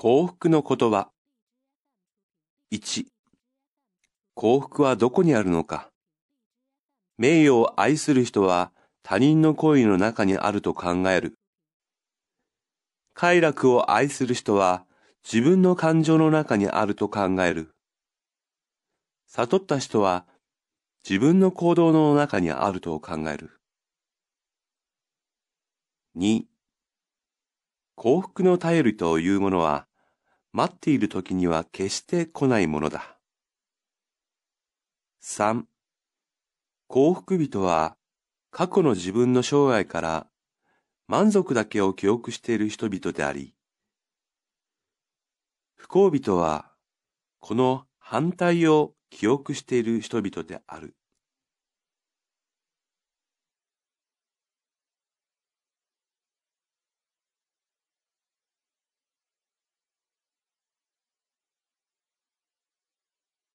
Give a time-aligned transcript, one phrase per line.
[0.00, 1.10] 幸福の言葉。
[2.70, 3.06] 1、
[4.34, 5.90] 幸福はどこにあるのか。
[7.16, 8.70] 名誉を愛する人は
[9.02, 11.34] 他人の行為の中にあると考える。
[13.12, 14.84] 快楽を愛する人は
[15.24, 17.74] 自分の感情の中にあると考える。
[19.26, 20.26] 悟った人は
[21.02, 23.50] 自分の行動の中にあると考える。
[26.14, 26.44] 2、
[28.00, 29.88] 幸福の頼りというものは
[30.52, 33.18] 待っている時には決して来ないものだ。
[35.20, 35.64] 3.
[36.86, 37.96] 幸福人は
[38.52, 40.26] 過去の自分の生涯から
[41.08, 43.56] 満足だけを記憶している人々であり、
[45.74, 46.70] 不幸人は
[47.40, 50.94] この反対を記憶している人々である。